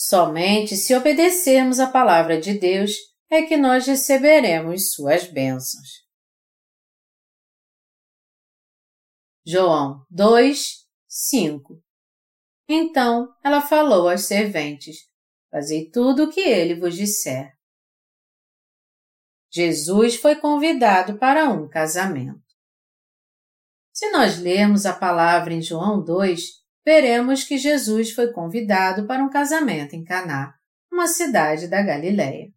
[0.00, 2.92] Somente se obedecermos a palavra de Deus
[3.28, 6.06] é que nós receberemos suas bênçãos.
[9.44, 11.82] João 2, 5
[12.68, 14.98] Então ela falou aos serventes:
[15.50, 17.58] Fazei tudo o que ele vos disser.
[19.50, 22.46] Jesus foi convidado para um casamento.
[23.92, 26.57] Se nós lermos a palavra em João 2,
[26.88, 30.54] veremos que Jesus foi convidado para um casamento em Caná,
[30.90, 32.50] uma cidade da Galiléia.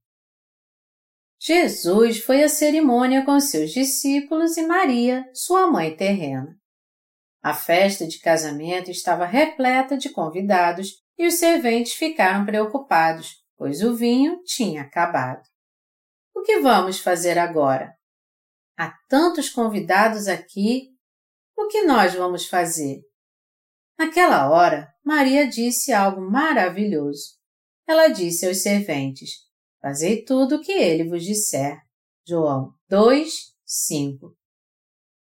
[1.38, 6.58] Jesus foi à cerimônia com seus discípulos e Maria, sua mãe terrena.
[7.44, 13.98] A festa de casamento estava repleta de convidados e os serventes ficaram preocupados, pois o
[13.98, 15.44] vinho tinha acabado.
[16.34, 17.94] O que vamos fazer agora?
[18.78, 20.88] Há tantos convidados aqui.
[21.54, 23.11] O que nós vamos fazer?
[24.02, 27.36] Naquela hora, Maria disse algo maravilhoso.
[27.88, 29.30] Ela disse aos serventes:
[29.80, 31.78] Fazei tudo o que ele vos disser.
[32.28, 33.32] João 2,
[33.64, 34.36] 5.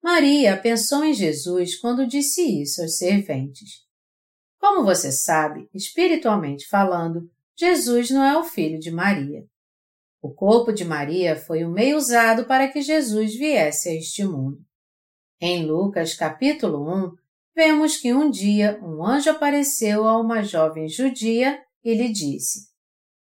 [0.03, 3.87] Maria pensou em Jesus quando disse isso aos serventes.
[4.59, 9.47] Como você sabe, espiritualmente falando, Jesus não é o filho de Maria.
[10.21, 14.59] O corpo de Maria foi o meio usado para que Jesus viesse a este mundo.
[15.41, 17.18] Em Lucas capítulo 1,
[17.59, 22.69] vemos que um dia um anjo apareceu a uma jovem judia e lhe disse.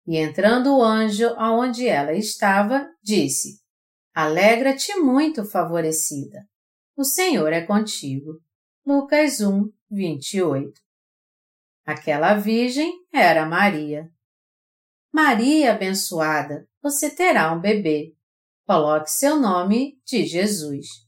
[0.07, 3.61] E entrando o anjo aonde ela estava, disse:
[4.15, 6.49] Alegra-te muito, favorecida.
[6.97, 8.41] O Senhor é contigo.
[8.87, 10.73] Lucas 1, 28.
[11.85, 14.09] Aquela virgem era Maria.
[15.13, 18.15] Maria abençoada, você terá um bebê.
[18.67, 21.04] Coloque seu nome de Jesus.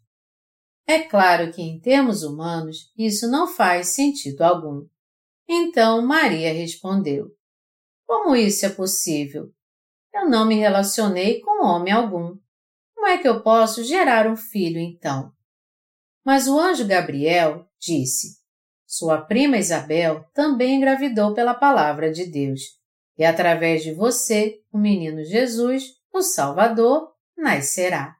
[0.86, 4.86] É claro que, em termos humanos, isso não faz sentido algum.
[5.48, 7.28] Então Maria respondeu:
[8.06, 9.50] Como isso é possível?
[10.14, 12.36] Eu não me relacionei com homem algum.
[12.94, 15.32] Como é que eu posso gerar um filho então?
[16.24, 18.38] Mas o anjo Gabriel disse:
[18.86, 22.76] Sua prima Isabel também engravidou pela palavra de Deus
[23.18, 28.15] e através de você, o menino Jesus, o Salvador, nascerá.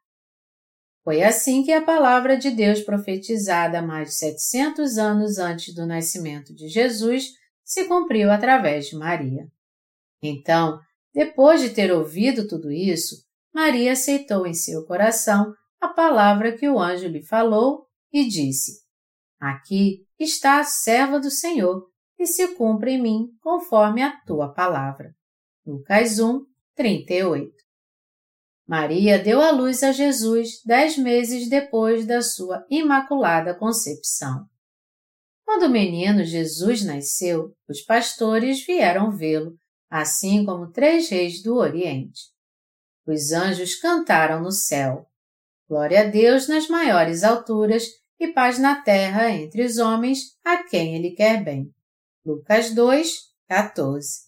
[1.06, 6.53] Foi assim que a palavra de Deus profetizada mais de 700 anos antes do nascimento
[6.53, 7.28] de Jesus
[7.62, 9.47] se cumpriu através de Maria.
[10.21, 10.81] Então,
[11.15, 13.25] depois de ter ouvido tudo isso,
[13.55, 18.81] Maria aceitou em seu coração a palavra que o anjo lhe falou e disse:
[19.38, 21.87] Aqui está a serva do Senhor,
[22.19, 25.15] e se cumpra em mim conforme a tua palavra.
[25.65, 26.44] Lucas 1,
[26.75, 27.56] 38.
[28.66, 34.44] Maria deu à luz a Jesus dez meses depois da sua imaculada concepção.
[35.44, 39.56] Quando o menino Jesus nasceu, os pastores vieram vê-lo,
[39.88, 42.22] assim como três reis do Oriente.
[43.06, 45.06] Os anjos cantaram no céu.
[45.69, 47.84] Glória a Deus nas maiores alturas
[48.19, 51.72] e paz na terra entre os homens a quem ele quer bem.
[52.25, 53.09] Lucas 2,
[53.47, 54.25] 14.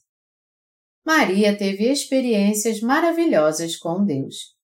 [1.08, 4.54] Maria teve experiências maravilhosas com Deus.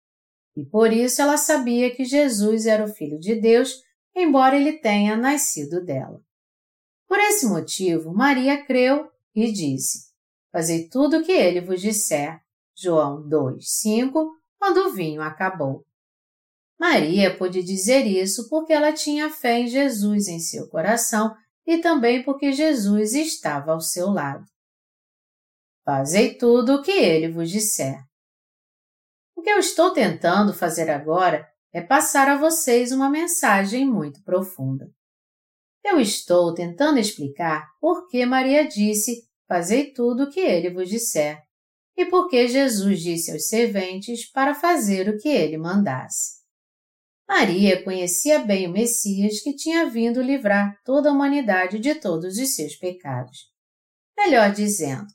[0.54, 3.80] E por isso ela sabia que Jesus era o Filho de Deus,
[4.14, 6.20] embora ele tenha nascido dela.
[7.08, 10.10] Por esse motivo, Maria creu e disse:
[10.52, 12.38] Fazei tudo o que ele vos disser.
[12.76, 15.82] João 2, 5, quando o vinho acabou.
[16.78, 21.34] Maria pôde dizer isso porque ela tinha fé em Jesus em seu coração
[21.66, 24.44] e também porque Jesus estava ao seu lado.
[25.84, 28.02] Fazei tudo o que ele vos disser.
[29.36, 34.90] O que eu estou tentando fazer agora é passar a vocês uma mensagem muito profunda.
[35.84, 41.42] Eu estou tentando explicar por que Maria disse: Fazei tudo o que ele vos disser,
[41.94, 46.42] e por que Jesus disse aos serventes para fazer o que ele mandasse.
[47.28, 52.54] Maria conhecia bem o Messias que tinha vindo livrar toda a humanidade de todos os
[52.54, 53.52] seus pecados.
[54.16, 55.06] Melhor dizendo,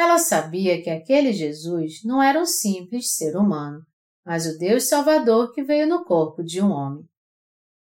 [0.00, 3.84] ela sabia que aquele Jesus não era um simples ser humano,
[4.24, 7.04] mas o Deus Salvador que veio no corpo de um homem.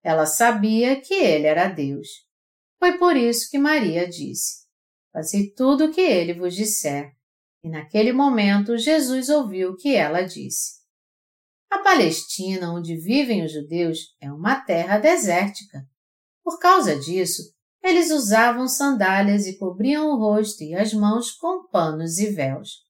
[0.03, 2.09] Ela sabia que ele era Deus.
[2.79, 4.67] Foi por isso que Maria disse:
[5.13, 7.13] Fazei tudo o que ele vos disser.
[7.65, 10.77] E naquele momento Jesus ouviu o que ela disse.
[11.71, 15.85] A Palestina, onde vivem os judeus, é uma terra desértica.
[16.45, 17.43] Por causa disso,
[17.87, 22.85] eles usavam sandálias e cobriam o rosto e as mãos com panos e véus.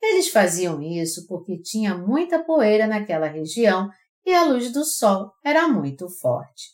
[0.00, 3.90] Eles faziam isso porque tinha muita poeira naquela região
[4.24, 6.70] e a luz do sol era muito forte.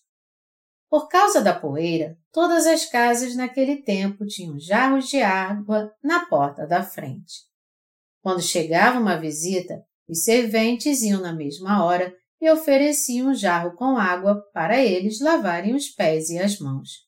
[0.91, 6.67] Por causa da poeira, todas as casas naquele tempo tinham jarros de água na porta
[6.67, 7.47] da frente.
[8.21, 13.97] Quando chegava uma visita, os serventes iam na mesma hora e ofereciam um jarro com
[13.97, 17.08] água para eles lavarem os pés e as mãos.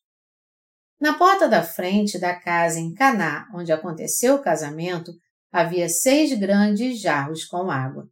[1.01, 5.13] Na porta da frente da casa em Caná, onde aconteceu o casamento,
[5.51, 8.07] havia seis grandes jarros com água.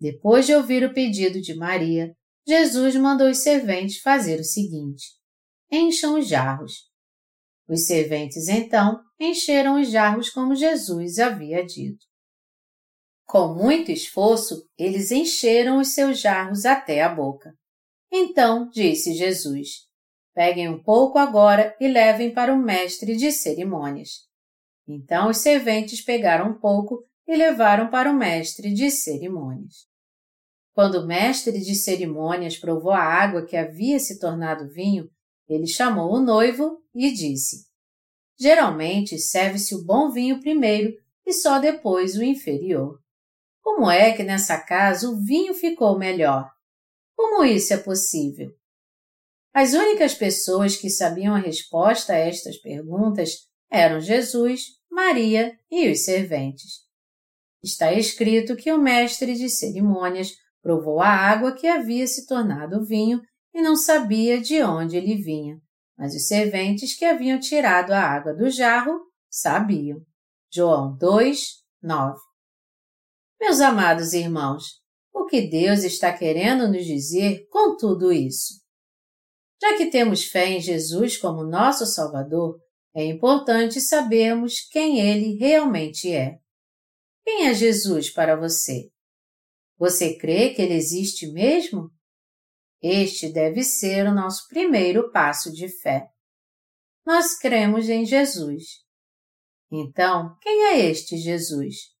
[0.00, 2.14] Depois de ouvir o pedido de Maria,
[2.46, 5.04] Jesus mandou os serventes fazer o seguinte:
[5.70, 6.72] encham os jarros.
[7.66, 12.04] Os serventes então encheram os jarros como Jesus havia dito.
[13.26, 17.52] Com muito esforço, eles encheram os seus jarros até a boca.
[18.12, 19.88] Então disse Jesus:
[20.34, 24.26] Peguem um pouco agora e levem para o mestre de cerimônias.
[24.86, 29.86] Então os serventes pegaram um pouco e levaram para o mestre de cerimônias.
[30.74, 35.08] Quando o mestre de cerimônias provou a água que havia se tornado vinho,
[35.48, 37.66] ele chamou o noivo e disse:
[38.38, 40.92] Geralmente serve-se o bom vinho primeiro
[41.24, 42.98] e só depois o inferior.
[43.62, 46.50] Como é que nessa casa o vinho ficou melhor?
[47.16, 48.50] Como isso é possível?
[49.54, 56.04] As únicas pessoas que sabiam a resposta a estas perguntas eram Jesus, Maria e os
[56.04, 56.82] serventes.
[57.62, 60.32] Está escrito que o mestre de cerimônias
[60.64, 63.20] Provou a água que havia se tornado vinho
[63.52, 65.60] e não sabia de onde ele vinha,
[65.94, 68.98] mas os serventes que haviam tirado a água do jarro
[69.30, 70.00] sabiam.
[70.50, 71.38] João 2,
[71.82, 72.18] 9.
[73.38, 74.80] Meus amados irmãos,
[75.12, 78.63] o que Deus está querendo nos dizer com tudo isso?
[79.64, 82.60] Já que temos fé em Jesus como nosso Salvador,
[82.94, 86.38] é importante sabermos quem Ele realmente é.
[87.24, 88.90] Quem é Jesus para você?
[89.78, 91.90] Você crê que ele existe mesmo?
[92.82, 96.10] Este deve ser o nosso primeiro passo de fé.
[97.06, 98.64] Nós cremos em Jesus.
[99.72, 101.94] Então, quem é este Jesus?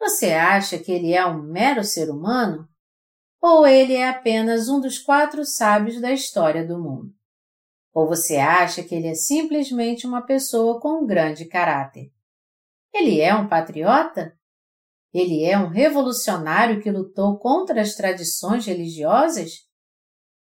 [0.00, 2.66] Você acha que ele é um mero ser humano?
[3.40, 7.14] Ou ele é apenas um dos quatro sábios da história do mundo?
[7.94, 12.12] Ou você acha que ele é simplesmente uma pessoa com um grande caráter?
[12.92, 14.36] Ele é um patriota?
[15.12, 19.66] Ele é um revolucionário que lutou contra as tradições religiosas?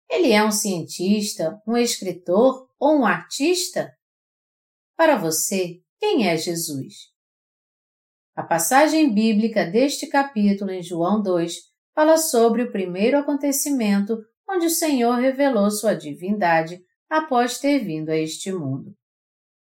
[0.09, 3.95] Ele é um cientista, um escritor ou um artista?
[4.95, 7.11] Para você, quem é Jesus?
[8.35, 11.55] A passagem bíblica deste capítulo em João 2
[11.97, 16.79] fala sobre o primeiro acontecimento onde o Senhor revelou sua divindade
[17.09, 18.95] após ter vindo a este mundo.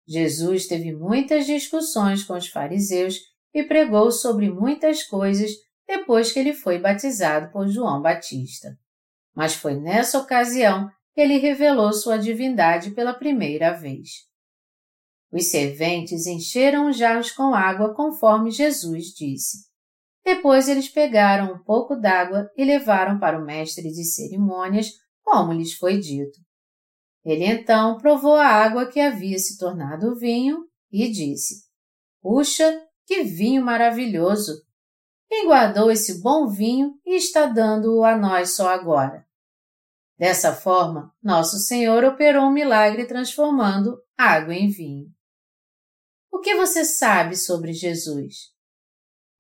[0.07, 3.15] Jesus teve muitas discussões com os fariseus
[3.51, 5.49] e pregou sobre muitas coisas
[5.87, 8.77] depois que ele foi batizado por João Batista.
[9.35, 14.27] Mas foi nessa ocasião que ele revelou sua divindade pela primeira vez.
[15.31, 19.70] Os serventes encheram os jarros com água conforme Jesus disse.
[20.23, 24.91] Depois eles pegaram um pouco d'água e levaram para o mestre de cerimônias,
[25.23, 26.39] como lhes foi dito.
[27.23, 31.65] Ele então provou a água que havia se tornado vinho e disse:
[32.21, 34.53] Puxa, que vinho maravilhoso!
[35.27, 39.25] Quem guardou esse bom vinho e está dando-o a nós só agora?
[40.17, 45.07] Dessa forma, nosso Senhor operou um milagre transformando água em vinho.
[46.31, 48.50] O que você sabe sobre Jesus?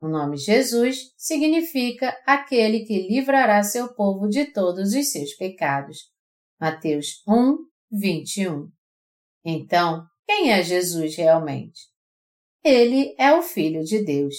[0.01, 6.11] O nome Jesus significa aquele que livrará seu povo de todos os seus pecados.
[6.59, 7.57] Mateus 1,
[7.91, 8.67] 21.
[9.45, 11.81] Então, quem é Jesus realmente?
[12.63, 14.33] Ele é o Filho de Deus.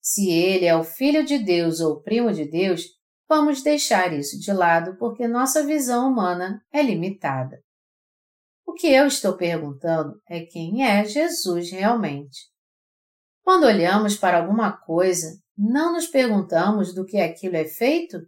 [0.00, 2.84] Se ele é o Filho de Deus ou primo de Deus,
[3.28, 7.60] vamos deixar isso de lado porque nossa visão humana é limitada.
[8.64, 12.51] O que eu estou perguntando é quem é Jesus realmente.
[13.42, 18.18] Quando olhamos para alguma coisa, não nos perguntamos do que aquilo é feito?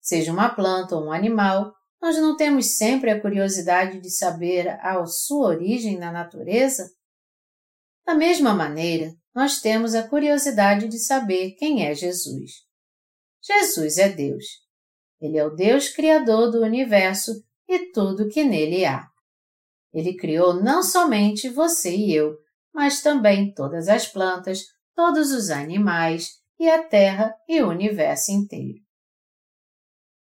[0.00, 5.04] Seja uma planta ou um animal, nós não temos sempre a curiosidade de saber a
[5.04, 6.90] sua origem na natureza?
[8.06, 12.52] Da mesma maneira, nós temos a curiosidade de saber quem é Jesus.
[13.42, 14.44] Jesus é Deus.
[15.20, 17.32] Ele é o Deus Criador do universo
[17.68, 19.06] e tudo que nele há.
[19.92, 22.36] Ele criou não somente você e eu,
[22.74, 28.78] mas também todas as plantas, todos os animais e a terra e o universo inteiro.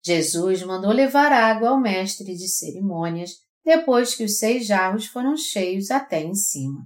[0.06, 3.32] Jesus mandou levar água ao mestre de cerimônias
[3.64, 6.86] depois que os seis jarros foram cheios até em cima.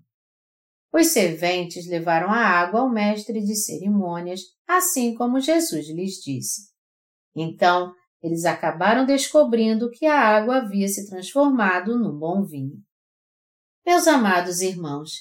[0.93, 6.69] Os serventes levaram a água ao mestre de cerimônias, assim como Jesus lhes disse.
[7.35, 12.81] Então, eles acabaram descobrindo que a água havia se transformado num bom vinho.
[13.85, 15.11] Meus amados irmãos,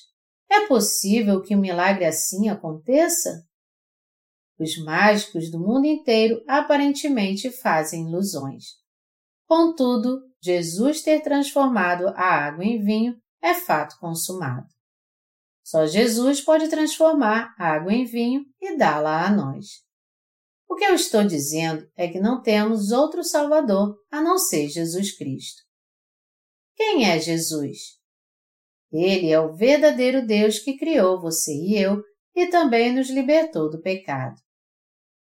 [0.50, 3.45] é possível que um milagre assim aconteça?
[4.59, 8.65] Os mágicos do mundo inteiro aparentemente fazem ilusões.
[9.47, 14.67] Contudo, Jesus ter transformado a água em vinho é fato consumado.
[15.62, 19.85] Só Jesus pode transformar a água em vinho e dá-la a nós.
[20.69, 25.17] O que eu estou dizendo é que não temos outro Salvador a não ser Jesus
[25.17, 25.62] Cristo.
[26.75, 27.99] Quem é Jesus?
[28.93, 32.02] Ele é o verdadeiro Deus que criou você e eu
[32.35, 34.37] e também nos libertou do pecado.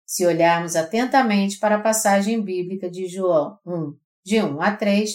[0.07, 5.11] Se olharmos atentamente para a passagem bíblica de João 1, de 1 a 3,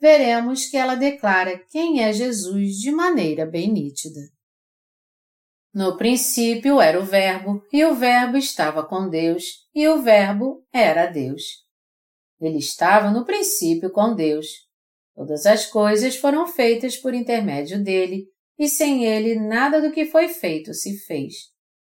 [0.00, 4.20] veremos que ela declara quem é Jesus de maneira bem nítida.
[5.72, 11.06] No princípio era o Verbo, e o Verbo estava com Deus, e o Verbo era
[11.06, 11.42] Deus.
[12.40, 14.46] Ele estava no princípio com Deus.
[15.20, 18.26] Todas as coisas foram feitas por intermédio dele,
[18.58, 21.50] e sem ele nada do que foi feito se fez.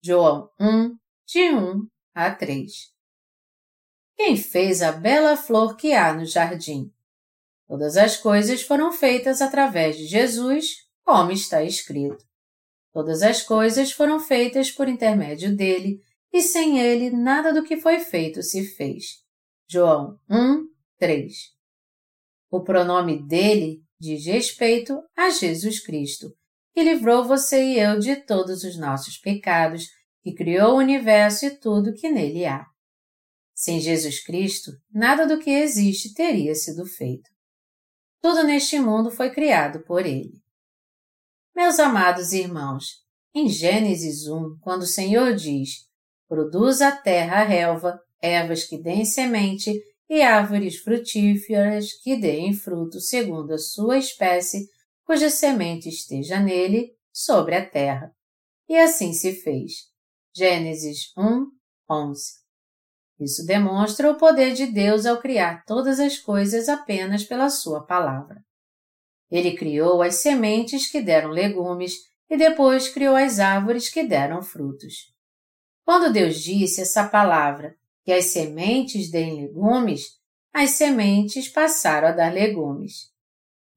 [0.03, 0.97] João 1,
[1.27, 2.71] de 1 a 3.
[4.15, 6.91] Quem fez a bela flor que há no jardim?
[7.67, 12.25] Todas as coisas foram feitas através de Jesus, como está escrito.
[12.91, 16.01] Todas as coisas foram feitas por intermédio dele,
[16.33, 19.23] e sem ele nada do que foi feito se fez.
[19.69, 21.60] João 1, 3.
[22.51, 26.35] O pronome dele diz respeito a Jesus Cristo,
[26.73, 29.87] que livrou você e eu de todos os nossos pecados,
[30.21, 32.65] que criou o universo e tudo que nele há.
[33.55, 37.29] Sem Jesus Cristo, nada do que existe teria sido feito.
[38.21, 40.41] Tudo neste mundo foi criado por ele.
[41.55, 43.01] Meus amados irmãos,
[43.33, 45.87] em Gênesis 1, quando o Senhor diz:
[46.27, 49.73] Produz a terra a relva, ervas que deem semente
[50.11, 54.67] e árvores frutíferas que deem fruto segundo a sua espécie,
[55.05, 58.11] cuja semente esteja nele, sobre a terra.
[58.67, 59.71] E assim se fez.
[60.35, 61.47] Gênesis 1,
[61.89, 62.23] 11.
[63.21, 68.43] Isso demonstra o poder de Deus ao criar todas as coisas apenas pela sua palavra.
[69.31, 71.93] Ele criou as sementes que deram legumes
[72.29, 74.93] e depois criou as árvores que deram frutos.
[75.85, 80.19] Quando Deus disse essa palavra, que as sementes deem legumes,
[80.53, 83.11] as sementes passaram a dar legumes.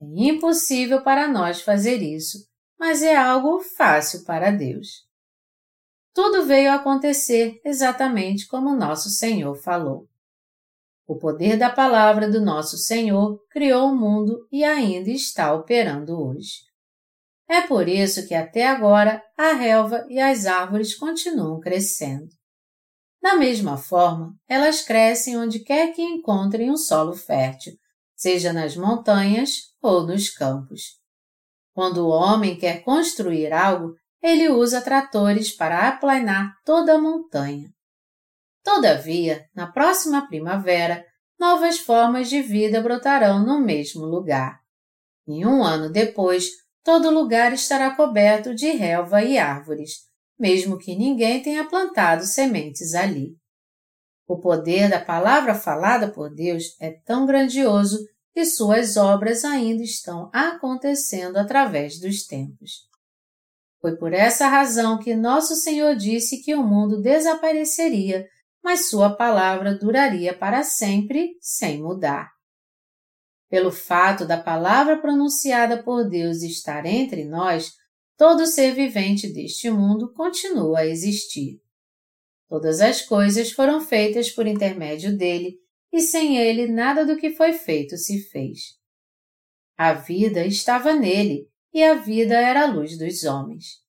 [0.00, 2.46] É impossível para nós fazer isso,
[2.78, 5.04] mas é algo fácil para Deus.
[6.12, 10.08] Tudo veio a acontecer exatamente como nosso Senhor falou.
[11.06, 16.62] O poder da palavra do nosso Senhor criou o mundo e ainda está operando hoje.
[17.48, 22.30] É por isso que até agora a relva e as árvores continuam crescendo.
[23.24, 27.72] Da mesma forma, elas crescem onde quer que encontrem um solo fértil,
[28.14, 31.00] seja nas montanhas ou nos campos.
[31.72, 37.70] Quando o homem quer construir algo, ele usa tratores para aplanar toda a montanha.
[38.62, 41.02] Todavia, na próxima primavera,
[41.40, 44.60] novas formas de vida brotarão no mesmo lugar.
[45.26, 46.50] E um ano depois,
[46.82, 53.36] todo lugar estará coberto de relva e árvores, mesmo que ninguém tenha plantado sementes ali.
[54.26, 57.98] O poder da palavra falada por Deus é tão grandioso
[58.32, 62.88] que suas obras ainda estão acontecendo através dos tempos.
[63.80, 68.26] Foi por essa razão que nosso Senhor disse que o mundo desapareceria
[68.64, 72.32] mas sua palavra duraria para sempre sem mudar.
[73.50, 77.74] Pelo fato da palavra pronunciada por Deus estar entre nós,
[78.16, 81.60] todo ser vivente deste mundo continua a existir.
[82.48, 85.58] Todas as coisas foram feitas por intermédio dele,
[85.92, 88.78] e sem ele nada do que foi feito se fez.
[89.76, 93.82] A vida estava nele, e a vida era a luz dos homens.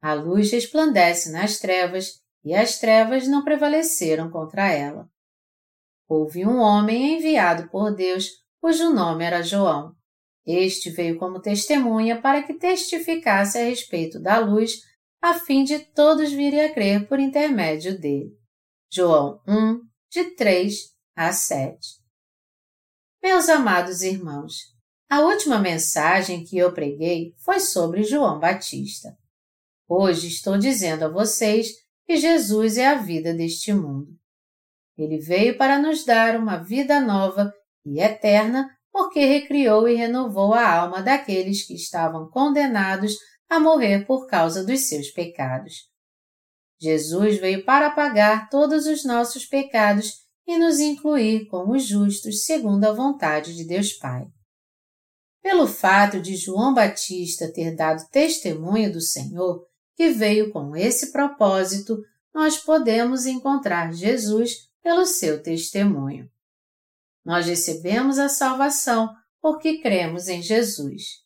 [0.00, 5.08] A luz resplandece nas trevas, e as trevas não prevaleceram contra ela.
[6.08, 8.28] Houve um homem enviado por Deus,
[8.60, 9.96] cujo nome era João.
[10.46, 14.80] Este veio como testemunha para que testificasse a respeito da luz,
[15.20, 18.30] a fim de todos virem a crer por intermédio dele.
[18.88, 20.72] João 1, de 3
[21.16, 21.78] a 7.
[23.20, 24.54] Meus amados irmãos,
[25.10, 29.16] a última mensagem que eu preguei foi sobre João Batista.
[29.88, 31.72] Hoje estou dizendo a vocês
[32.06, 34.16] que Jesus é a vida deste mundo.
[34.96, 37.52] Ele veio para nos dar uma vida nova
[37.84, 43.12] e eterna porque recriou e renovou a alma daqueles que estavam condenados
[43.46, 45.90] a morrer por causa dos seus pecados.
[46.80, 50.14] Jesus veio para pagar todos os nossos pecados
[50.46, 54.24] e nos incluir como os justos segundo a vontade de Deus Pai.
[55.42, 61.98] Pelo fato de João Batista ter dado testemunho do Senhor, que veio com esse propósito,
[62.34, 66.30] nós podemos encontrar Jesus pelo seu testemunho.
[67.26, 71.24] Nós recebemos a salvação porque cremos em Jesus.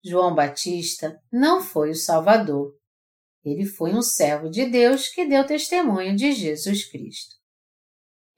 [0.00, 2.72] João Batista não foi o Salvador.
[3.44, 7.34] Ele foi um servo de Deus que deu testemunho de Jesus Cristo.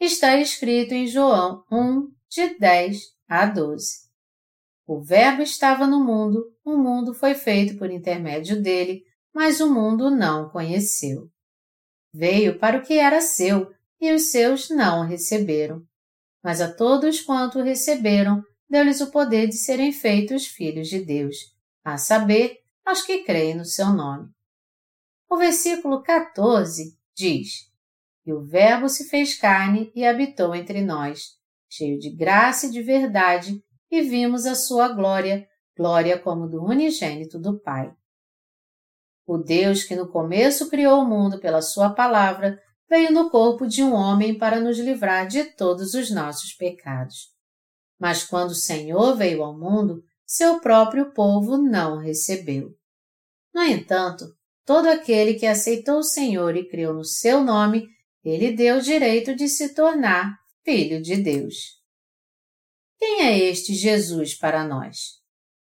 [0.01, 4.09] Está escrito em João 1, de 10 a 12.
[4.87, 10.09] O Verbo estava no mundo, o mundo foi feito por intermédio dele, mas o mundo
[10.11, 11.31] não o conheceu.
[12.11, 13.71] Veio para o que era seu,
[14.01, 15.87] e os seus não o receberam.
[16.43, 21.37] Mas a todos quanto o receberam, deu-lhes o poder de serem feitos filhos de Deus,
[21.85, 24.29] a saber, aos que creem no seu nome.
[25.29, 27.71] O versículo 14 diz:
[28.27, 31.37] E o Verbo se fez carne e habitou entre nós,
[31.69, 37.39] cheio de graça e de verdade, e vimos a sua glória, glória como do unigênito
[37.39, 37.93] do Pai.
[39.27, 43.85] O Deus que no começo criou o mundo pela Sua palavra veio no corpo de
[43.85, 47.29] um homem para nos livrar de todos os nossos pecados.
[47.97, 52.75] Mas quando o Senhor veio ao mundo, seu próprio povo não o recebeu.
[53.55, 54.25] No entanto,
[54.65, 57.87] todo aquele que aceitou o Senhor e creu no seu nome,
[58.25, 61.81] ele deu o direito de se tornar filho de Deus.
[62.99, 65.21] Quem é este Jesus para nós?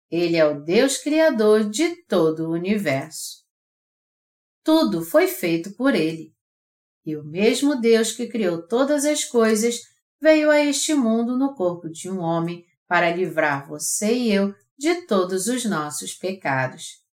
[0.09, 3.43] Ele é o Deus Criador de todo o universo.
[4.63, 6.33] Tudo foi feito por ele.
[7.10, 9.82] E o mesmo Deus que criou todas as coisas
[10.22, 15.08] veio a este mundo no corpo de um homem para livrar você e eu de
[15.08, 17.04] todos os nossos pecados.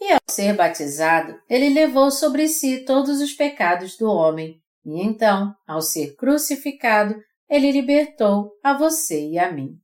[0.00, 5.52] E ao ser batizado, ele levou sobre si todos os pecados do homem, e então,
[5.66, 9.80] ao ser crucificado, ele libertou a você e a mim.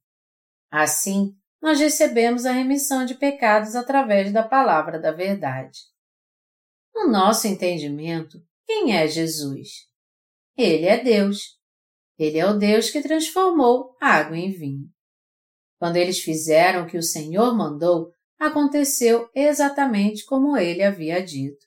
[0.70, 5.80] Assim, nós recebemos a remissão de pecados através da palavra da verdade.
[6.94, 9.86] No nosso entendimento, quem é Jesus?
[10.56, 11.56] Ele é Deus.
[12.18, 14.88] Ele é o Deus que transformou água em vinho.
[15.78, 21.64] Quando eles fizeram o que o Senhor mandou, aconteceu exatamente como ele havia dito.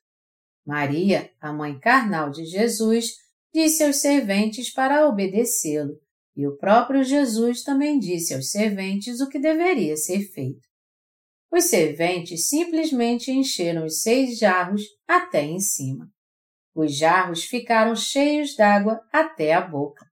[0.66, 3.16] Maria, a mãe carnal de Jesus,
[3.54, 5.94] disse aos serventes para obedecê-lo,
[6.36, 10.68] e o próprio Jesus também disse aos serventes o que deveria ser feito.
[11.52, 16.12] Os serventes simplesmente encheram os seis jarros até em cima.
[16.76, 20.06] Os jarros ficaram cheios d'água até a boca.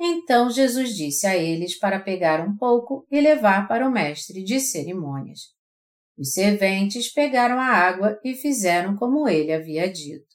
[0.00, 4.58] Então Jesus disse a eles para pegar um pouco e levar para o mestre de
[4.58, 5.54] cerimônias.
[6.18, 10.26] Os serventes pegaram a água e fizeram como ele havia dito.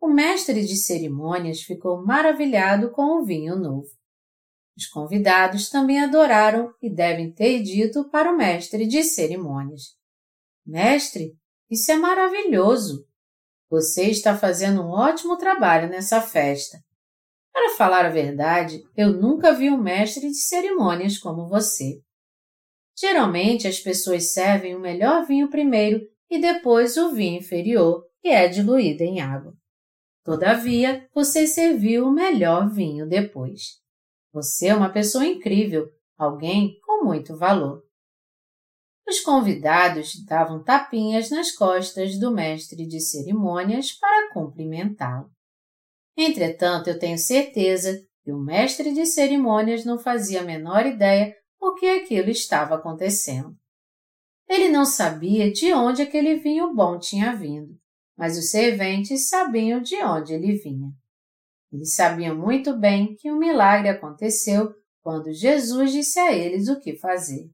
[0.00, 3.88] O mestre de cerimônias ficou maravilhado com o vinho novo.
[4.76, 9.96] Os convidados também adoraram e devem ter dito para o mestre de cerimônias:
[10.66, 11.34] Mestre,
[11.70, 13.06] isso é maravilhoso!
[13.68, 16.78] Você está fazendo um ótimo trabalho nessa festa.
[17.52, 22.00] Para falar a verdade, eu nunca vi um mestre de cerimônias como você.
[22.98, 26.00] Geralmente as pessoas servem o melhor vinho primeiro
[26.30, 29.54] e depois o vinho inferior, que é diluído em água.
[30.24, 33.80] Todavia, você serviu o melhor vinho depois.
[34.32, 37.85] Você é uma pessoa incrível, alguém com muito valor.
[39.08, 45.30] Os convidados davam tapinhas nas costas do mestre de cerimônias para cumprimentá-lo.
[46.16, 51.76] Entretanto, eu tenho certeza que o mestre de cerimônias não fazia a menor ideia por
[51.76, 53.54] que aquilo estava acontecendo.
[54.48, 57.76] Ele não sabia de onde aquele vinho bom tinha vindo,
[58.16, 60.90] mas os serventes sabiam de onde ele vinha.
[61.72, 66.96] Eles sabiam muito bem que um milagre aconteceu quando Jesus disse a eles o que
[66.96, 67.50] fazer.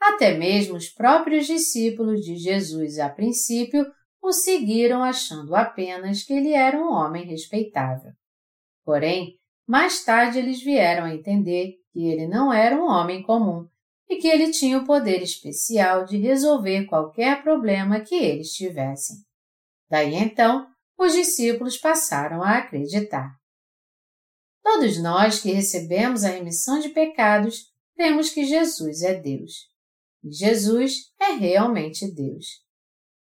[0.00, 3.84] Até mesmo os próprios discípulos de Jesus, a princípio,
[4.22, 8.12] o seguiram achando apenas que ele era um homem respeitável.
[8.84, 13.66] Porém, mais tarde eles vieram a entender que ele não era um homem comum
[14.08, 19.16] e que ele tinha o poder especial de resolver qualquer problema que eles tivessem.
[19.90, 20.66] Daí então,
[20.98, 23.30] os discípulos passaram a acreditar.
[24.62, 29.68] Todos nós que recebemos a remissão de pecados cremos que Jesus é Deus.
[30.32, 32.46] Jesus é realmente Deus.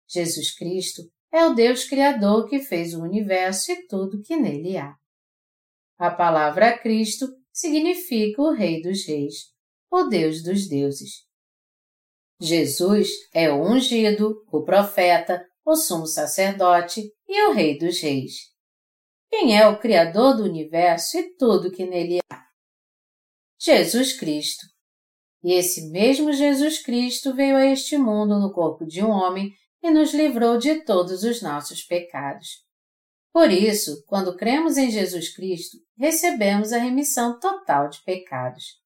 [0.09, 1.03] Jesus Cristo
[1.33, 4.95] é o Deus Criador que fez o universo e tudo que nele há.
[5.99, 9.53] A palavra Cristo significa o Rei dos Reis,
[9.91, 11.27] o Deus dos deuses.
[12.41, 18.51] Jesus é o ungido, o profeta, o sumo sacerdote e o Rei dos Reis.
[19.31, 22.43] quem é o Criador do universo e tudo que nele há?
[23.59, 24.67] Jesus Cristo.
[25.43, 29.53] E esse mesmo Jesus Cristo veio a este mundo no corpo de um homem
[29.83, 32.49] e nos livrou de todos os nossos pecados.
[33.33, 38.81] Por isso, quando cremos em Jesus Cristo, recebemos a remissão total de pecados.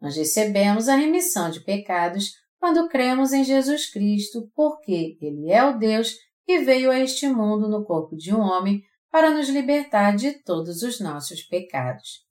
[0.00, 5.76] Nós recebemos a remissão de pecados quando cremos em Jesus Cristo, porque Ele é o
[5.76, 6.16] Deus
[6.46, 10.82] que veio a este mundo no corpo de um homem para nos libertar de todos
[10.82, 12.24] os nossos pecados.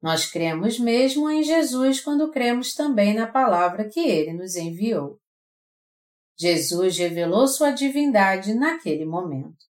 [0.00, 5.18] Nós cremos mesmo em Jesus quando cremos também na palavra que ele nos enviou.
[6.38, 9.66] Jesus revelou sua divindade naquele momento.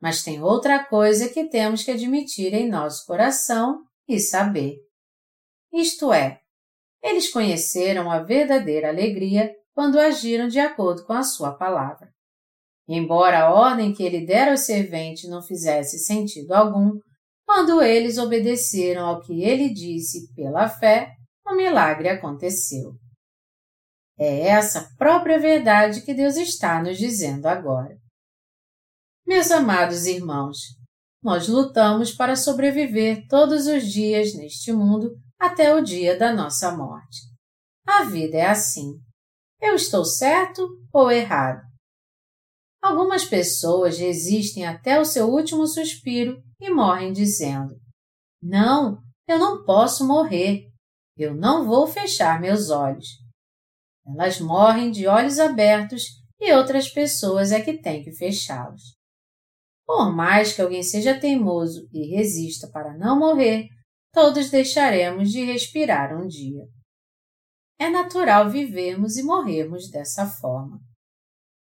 [0.00, 4.78] Mas tem outra coisa que temos que admitir em nosso coração e saber.
[5.70, 6.40] Isto é,
[7.02, 12.10] eles conheceram a verdadeira alegria quando agiram de acordo com a sua palavra.
[12.88, 16.98] Embora a ordem que ele dera aos serventes não fizesse sentido algum,
[17.52, 22.92] quando eles obedeceram ao que ele disse pela fé, o milagre aconteceu.
[24.16, 27.98] É essa própria verdade que Deus está nos dizendo agora.
[29.26, 30.58] Meus amados irmãos,
[31.20, 37.18] nós lutamos para sobreviver todos os dias neste mundo até o dia da nossa morte.
[37.84, 38.92] A vida é assim.
[39.60, 41.62] Eu estou certo ou errado?
[42.80, 47.74] Algumas pessoas resistem até o seu último suspiro e morrem dizendo:
[48.42, 50.68] Não, eu não posso morrer.
[51.16, 53.06] Eu não vou fechar meus olhos.
[54.06, 56.04] Elas morrem de olhos abertos
[56.40, 58.96] e outras pessoas é que têm que fechá-los.
[59.86, 63.68] Por mais que alguém seja teimoso e resista para não morrer,
[64.12, 66.64] todos deixaremos de respirar um dia.
[67.78, 70.80] É natural vivermos e morrermos dessa forma.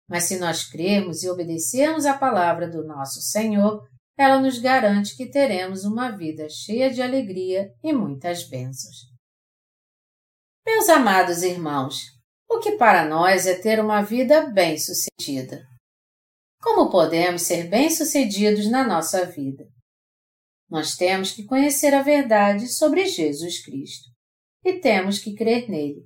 [0.09, 3.87] Mas se nós crermos e obedecermos à palavra do nosso Senhor,
[4.19, 9.07] ela nos garante que teremos uma vida cheia de alegria e muitas bênçãos.
[10.67, 12.01] Meus amados irmãos,
[12.49, 15.65] o que para nós é ter uma vida bem-sucedida?
[16.61, 19.65] Como podemos ser bem-sucedidos na nossa vida?
[20.69, 24.09] Nós temos que conhecer a verdade sobre Jesus Cristo
[24.65, 26.05] e temos que crer nele.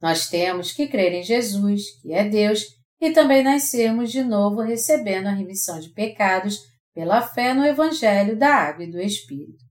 [0.00, 2.64] Nós temos que crer em Jesus, que é Deus,
[2.98, 8.54] e também nascermos de novo recebendo a remissão de pecados pela fé no Evangelho da
[8.54, 9.64] Água e do Espírito.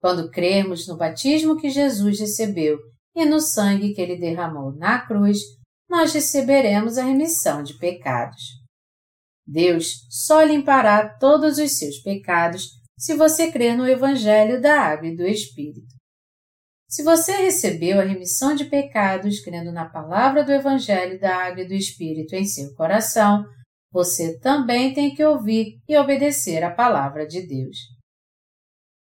[0.00, 2.78] Quando crermos no batismo que Jesus recebeu
[3.14, 5.38] e no sangue que ele derramou na cruz,
[5.88, 8.42] nós receberemos a remissão de pecados.
[9.46, 15.16] Deus só limpará todos os seus pecados se você crer no Evangelho da Água e
[15.16, 15.96] do Espírito.
[16.88, 21.68] Se você recebeu a remissão de pecados crendo na palavra do Evangelho da Água e
[21.68, 23.44] do Espírito em seu coração,
[23.90, 27.76] você também tem que ouvir e obedecer a palavra de Deus.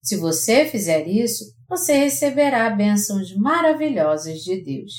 [0.02, 4.92] Se você fizer isso, você receberá bênçãos maravilhosas de Deus.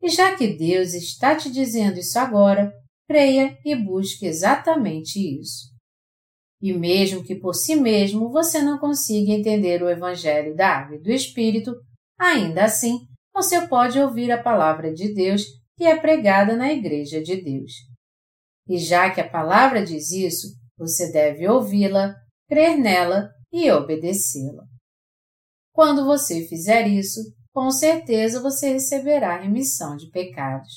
[0.00, 2.72] E já que Deus está te dizendo isso agora,
[3.08, 5.74] creia e busque exatamente isso.
[6.62, 11.02] E mesmo que por si mesmo você não consiga entender o Evangelho da Água e
[11.02, 11.74] do Espírito,
[12.18, 13.00] ainda assim
[13.34, 15.42] você pode ouvir a palavra de Deus
[15.76, 17.72] que é pregada na Igreja de Deus.
[18.68, 22.14] E já que a palavra diz isso, você deve ouvi-la,
[22.48, 24.64] crer nela e obedecê-la.
[25.72, 27.20] Quando você fizer isso,
[27.52, 30.72] com certeza você receberá remissão de pecados.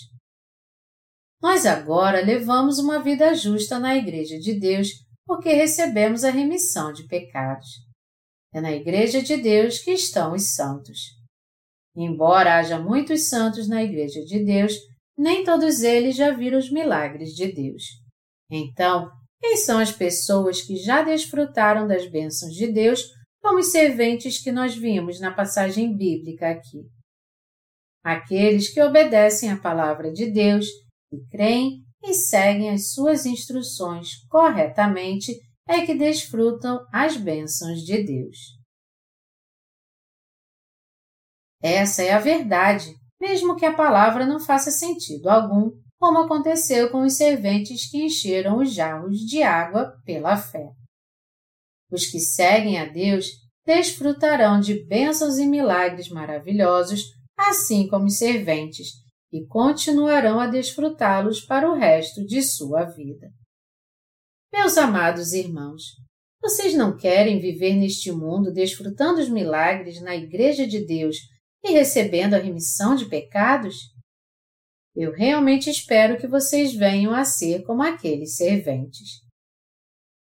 [1.41, 4.89] Nós agora levamos uma vida justa na Igreja de Deus
[5.25, 7.67] porque recebemos a remissão de pecados.
[8.53, 10.99] É na Igreja de Deus que estão os santos.
[11.95, 14.73] Embora haja muitos santos na Igreja de Deus,
[15.17, 17.83] nem todos eles já viram os milagres de Deus.
[18.49, 23.01] Então, quem são as pessoas que já desfrutaram das bênçãos de Deus,
[23.41, 26.87] como os serventes que nós vimos na passagem bíblica aqui?
[28.03, 30.65] Aqueles que obedecem à palavra de Deus
[31.11, 35.33] e creem e seguem as suas instruções corretamente
[35.67, 38.37] é que desfrutam as bênçãos de Deus.
[41.61, 47.03] Essa é a verdade mesmo que a palavra não faça sentido algum, como aconteceu com
[47.03, 50.69] os serventes que encheram os jarros de água pela fé.
[51.91, 53.27] Os que seguem a Deus
[53.65, 57.01] desfrutarão de bênçãos e milagres maravilhosos,
[57.37, 58.89] assim como os serventes,
[59.31, 63.29] e continuarão a desfrutá-los para o resto de sua vida.
[64.53, 65.83] Meus amados irmãos,
[66.41, 71.17] vocês não querem viver neste mundo desfrutando os milagres na Igreja de Deus
[71.67, 73.75] e recebendo a remissão de pecados?
[74.95, 79.21] Eu realmente espero que vocês venham a ser como aqueles serventes.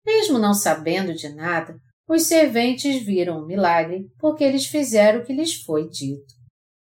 [0.05, 5.33] Mesmo não sabendo de nada, os serventes viram o milagre porque eles fizeram o que
[5.33, 6.33] lhes foi dito.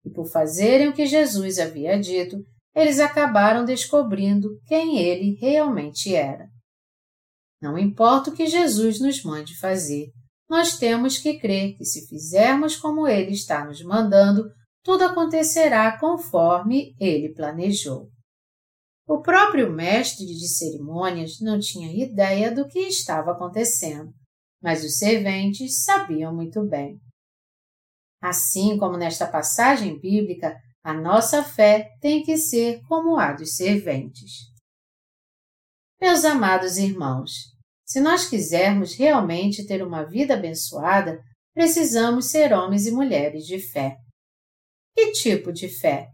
[0.05, 2.37] E por fazerem o que Jesus havia dito,
[2.75, 6.47] eles acabaram descobrindo quem ele realmente era.
[7.61, 10.11] Não importa o que Jesus nos mande fazer,
[10.49, 14.51] nós temos que crer que se fizermos como ele está nos mandando,
[14.83, 18.09] tudo acontecerá conforme ele planejou.
[19.07, 24.11] O próprio mestre de cerimônias não tinha ideia do que estava acontecendo,
[24.61, 26.99] mas os serventes sabiam muito bem.
[28.21, 34.49] Assim como nesta passagem bíblica, a nossa fé tem que ser como a dos serventes.
[36.01, 37.31] Meus amados irmãos,
[37.89, 41.19] se nós quisermos realmente ter uma vida abençoada,
[41.55, 43.97] precisamos ser homens e mulheres de fé.
[44.95, 46.07] Que tipo de fé?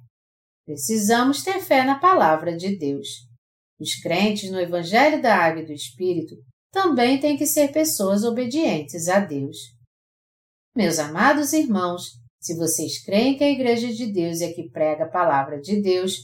[0.66, 3.08] Precisamos ter fé na palavra de Deus.
[3.78, 6.34] Os crentes no Evangelho da Água e do Espírito
[6.72, 9.58] também têm que ser pessoas obedientes a Deus.
[10.74, 12.04] Meus amados irmãos,
[12.40, 16.20] se vocês creem que a Igreja de Deus é que prega a palavra de Deus,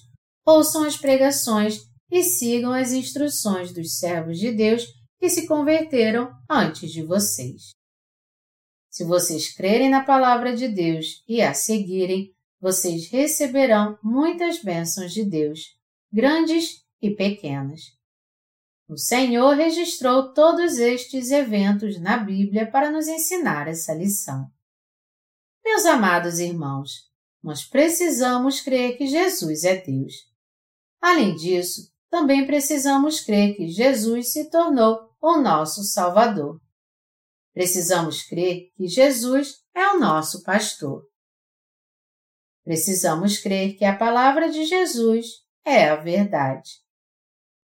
[0.45, 6.91] ouçam as pregações e sigam as instruções dos servos de Deus que se converteram antes
[6.91, 7.73] de vocês.
[8.89, 15.23] Se vocês crerem na palavra de Deus e a seguirem, vocês receberão muitas bênçãos de
[15.23, 15.77] Deus,
[16.11, 17.81] grandes e pequenas.
[18.89, 24.47] O Senhor registrou todos estes eventos na Bíblia para nos ensinar essa lição.
[25.63, 27.11] Meus amados irmãos,
[27.43, 30.13] nós precisamos crer que Jesus é Deus.
[30.99, 36.59] Além disso, também precisamos crer que Jesus se tornou o nosso Salvador.
[37.53, 41.03] Precisamos crer que Jesus é o nosso pastor.
[42.63, 45.27] Precisamos crer que a palavra de Jesus
[45.65, 46.69] é a verdade.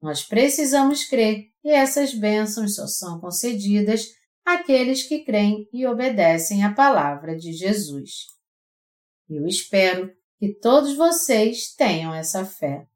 [0.01, 4.05] Nós precisamos crer que essas bênçãos só são concedidas
[4.45, 8.27] àqueles que creem e obedecem à palavra de Jesus.
[9.29, 12.87] Eu espero que todos vocês tenham essa fé.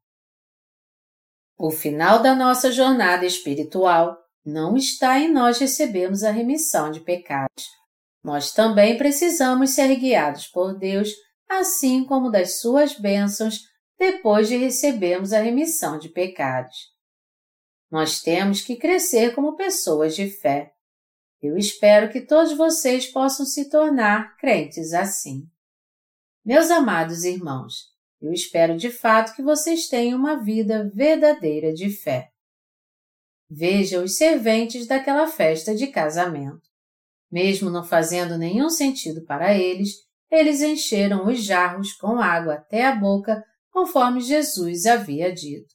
[1.58, 7.66] O final da nossa jornada espiritual não está em nós recebermos a remissão de pecados.
[8.22, 11.10] Nós também precisamos ser guiados por Deus
[11.48, 13.60] assim como das suas bênçãos
[13.98, 16.76] depois de recebermos a remissão de pecados.
[17.90, 20.72] Nós temos que crescer como pessoas de fé.
[21.40, 25.46] Eu espero que todos vocês possam se tornar crentes assim.
[26.44, 32.31] Meus amados irmãos, eu espero de fato que vocês tenham uma vida verdadeira de fé.
[33.54, 36.62] Veja os serventes daquela festa de casamento.
[37.30, 39.90] Mesmo não fazendo nenhum sentido para eles,
[40.30, 45.68] eles encheram os jarros com água até a boca, conforme Jesus havia dito.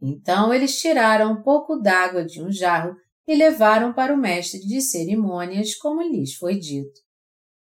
[0.00, 2.96] Então eles tiraram um pouco d'água de um jarro
[3.28, 7.02] e levaram para o mestre de cerimônias, como lhes foi dito.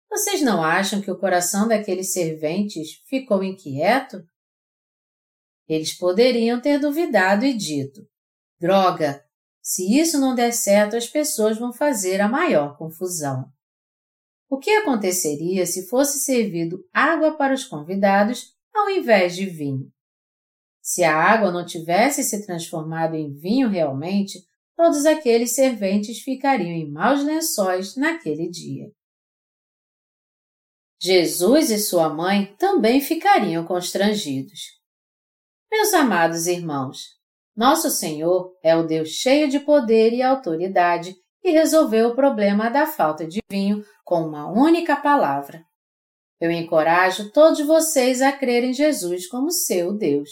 [0.09, 4.21] Vocês não acham que o coração daqueles serventes ficou inquieto?
[5.69, 8.10] Eles poderiam ter duvidado e dito:
[8.61, 9.25] Droga!
[9.59, 13.51] Se isso não der certo, as pessoas vão fazer a maior confusão.
[14.47, 19.91] O que aconteceria se fosse servido água para os convidados ao invés de vinho?
[20.79, 26.87] Se a água não tivesse se transformado em vinho realmente, todos aqueles serventes ficariam em
[26.87, 28.91] maus lençóis naquele dia.
[31.01, 34.79] Jesus e sua mãe também ficariam constrangidos.
[35.71, 37.20] Meus amados irmãos,
[37.61, 42.87] nosso Senhor é o Deus cheio de poder e autoridade e resolveu o problema da
[42.87, 45.63] falta de vinho com uma única palavra.
[46.39, 50.31] Eu encorajo todos vocês a crer em Jesus como seu Deus.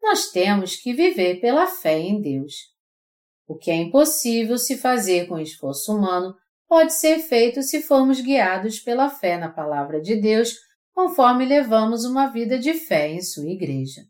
[0.00, 2.54] Nós temos que viver pela fé em Deus.
[3.44, 6.36] O que é impossível se fazer com esforço humano
[6.68, 10.54] pode ser feito se formos guiados pela fé na Palavra de Deus,
[10.94, 14.02] conforme levamos uma vida de fé em Sua Igreja.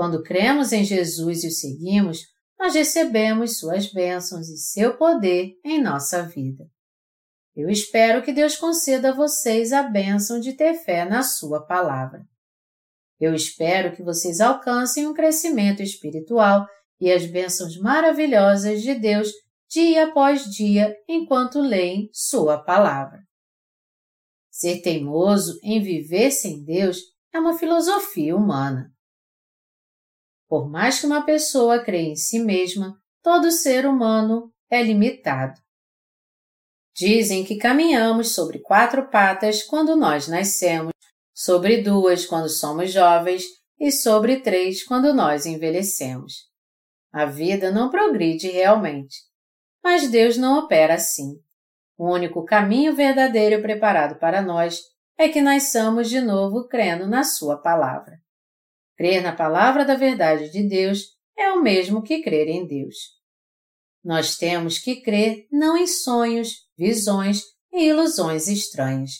[0.00, 2.20] Quando cremos em Jesus e o seguimos,
[2.58, 6.64] nós recebemos suas bênçãos e seu poder em nossa vida.
[7.54, 12.24] Eu espero que Deus conceda a vocês a bênção de ter fé na Sua palavra.
[13.20, 16.66] Eu espero que vocês alcancem um crescimento espiritual
[16.98, 19.30] e as bênçãos maravilhosas de Deus
[19.68, 23.20] dia após dia enquanto leem Sua palavra.
[24.50, 27.02] Ser teimoso em viver sem Deus
[27.34, 28.90] é uma filosofia humana.
[30.50, 35.54] Por mais que uma pessoa creia em si mesma, todo ser humano é limitado.
[36.92, 40.92] Dizem que caminhamos sobre quatro patas quando nós nascemos,
[41.32, 43.44] sobre duas quando somos jovens
[43.78, 46.48] e sobre três quando nós envelhecemos.
[47.12, 49.18] A vida não progride realmente.
[49.84, 51.36] mas Deus não opera assim.
[51.96, 54.80] O único caminho verdadeiro preparado para nós
[55.16, 58.18] é que nasçamos de novo crendo na Sua palavra.
[59.00, 62.96] Crer na palavra da verdade de Deus é o mesmo que crer em Deus.
[64.04, 69.12] Nós temos que crer não em sonhos, visões e ilusões estranhas,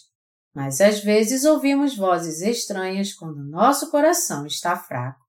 [0.54, 5.24] mas às vezes ouvimos vozes estranhas quando nosso coração está fraco.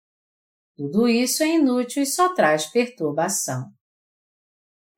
[0.76, 3.72] Tudo isso é inútil e só traz perturbação.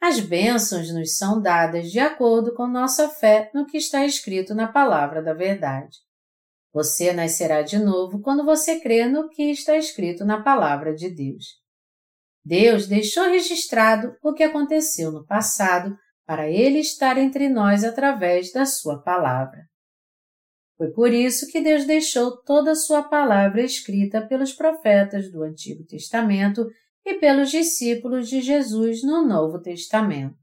[0.01, 4.67] As bênçãos nos são dadas de acordo com nossa fé no que está escrito na
[4.67, 5.95] palavra da verdade.
[6.73, 11.61] Você nascerá de novo quando você crê no que está escrito na palavra de Deus.
[12.43, 18.65] Deus deixou registrado o que aconteceu no passado para Ele estar entre nós através da
[18.65, 19.61] Sua palavra.
[20.75, 25.85] Foi por isso que Deus deixou toda a Sua palavra escrita pelos profetas do Antigo
[25.85, 26.67] Testamento
[27.05, 30.35] e pelos discípulos de Jesus no Novo Testamento.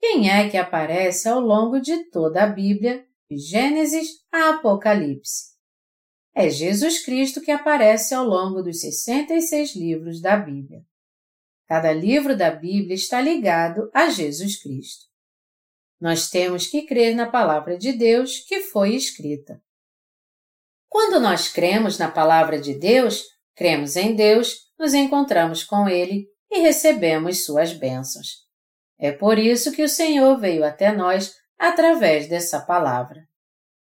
[0.00, 5.54] Quem é que aparece ao longo de toda a Bíblia de Gênesis a Apocalipse.
[6.34, 10.84] É Jesus Cristo que aparece ao longo dos 66 livros da Bíblia.
[11.66, 15.06] Cada livro da Bíblia está ligado a Jesus Cristo.
[16.00, 19.62] Nós temos que crer na palavra de Deus que foi escrita.
[20.88, 26.60] Quando nós cremos na palavra de Deus, cremos em Deus, nos encontramos com Ele e
[26.60, 28.44] recebemos suas bênçãos.
[28.98, 33.28] É por isso que o Senhor veio até nós através dessa palavra.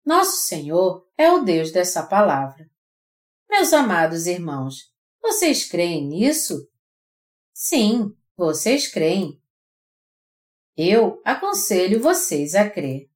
[0.05, 2.71] Nosso Senhor é o Deus dessa palavra.
[3.49, 6.69] Meus amados irmãos, vocês creem nisso?
[7.53, 9.40] Sim, vocês creem.
[10.77, 13.11] Eu aconselho vocês a crer.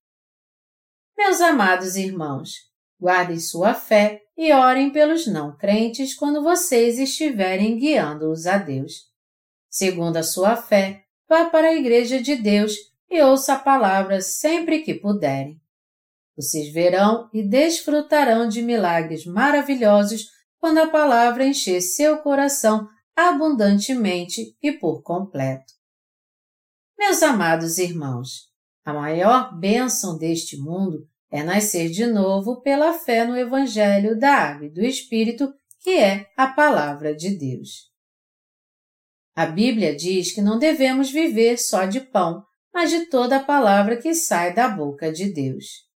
[1.16, 2.54] Meus amados irmãos,
[2.98, 9.10] guardem sua fé e orem pelos não crentes quando vocês estiverem guiando-os a Deus.
[9.68, 12.74] Segundo a sua fé, vá para a Igreja de Deus
[13.10, 15.60] e ouça a palavra sempre que puderem.
[16.36, 24.72] Vocês verão e desfrutarão de milagres maravilhosos quando a palavra encher seu coração abundantemente e
[24.72, 25.72] por completo.
[26.98, 28.48] Meus amados irmãos,
[28.84, 34.66] a maior bênção deste mundo é nascer de novo pela fé no Evangelho da Água
[34.66, 37.90] e do Espírito, que é a Palavra de Deus.
[39.34, 43.96] A Bíblia diz que não devemos viver só de pão, mas de toda a palavra
[43.96, 45.88] que sai da boca de Deus.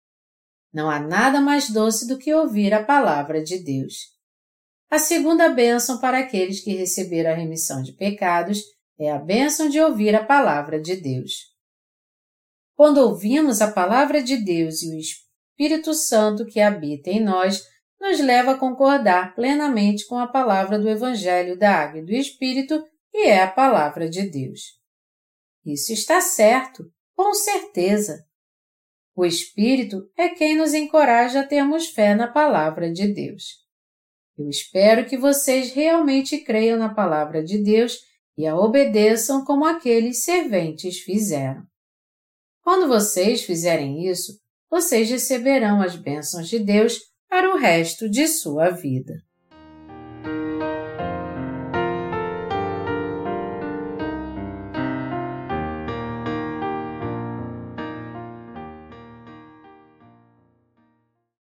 [0.72, 4.12] Não há nada mais doce do que ouvir a palavra de Deus.
[4.90, 8.60] A segunda bênção para aqueles que receberam a remissão de pecados
[8.98, 11.52] é a bênção de ouvir a palavra de Deus.
[12.76, 17.62] Quando ouvimos a palavra de Deus e o Espírito Santo que habita em nós,
[18.00, 22.84] nos leva a concordar plenamente com a palavra do Evangelho da Água e do Espírito,
[23.10, 24.60] que é a palavra de Deus.
[25.64, 28.27] Isso está certo, com certeza.
[29.16, 33.64] O Espírito é quem nos encoraja a termos fé na palavra de Deus.
[34.37, 38.00] Eu espero que vocês realmente creiam na palavra de Deus
[38.37, 41.62] e a obedeçam como aqueles serventes fizeram.
[42.62, 46.98] Quando vocês fizerem isso, vocês receberão as bênçãos de Deus
[47.29, 49.22] para o resto de sua vida.